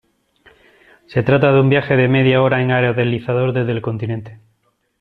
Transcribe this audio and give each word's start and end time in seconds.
Se 1.05 1.21
trata 1.21 1.53
de 1.53 1.61
un 1.61 1.69
viaje 1.69 1.95
de 1.95 2.07
media 2.07 2.41
hora 2.41 2.59
en 2.59 2.71
aerodeslizador 2.71 3.53
desde 3.53 3.71
el 3.71 3.83
continente. 3.83 4.39